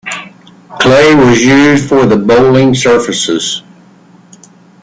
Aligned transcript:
Clay 0.79 1.13
was 1.13 1.39
used 1.45 1.87
for 1.87 2.07
the 2.07 2.17
bowling 2.17 2.73
surfaces. 2.73 3.61